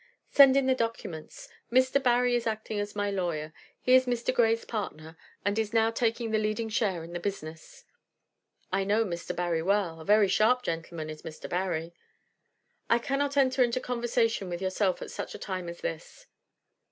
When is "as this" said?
15.69-16.25